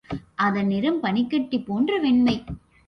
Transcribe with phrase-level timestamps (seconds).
[0.35, 2.35] அதன் நிறம் பனிக்கட்டி போன்ற வெண்மை.